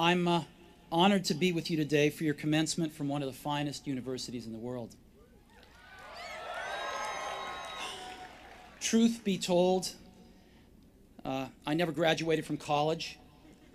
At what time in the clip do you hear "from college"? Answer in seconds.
12.46-13.18